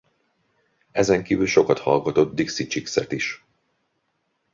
[0.91, 3.45] Ezen kívül sokat hallgatott Dixie Chicks-et is.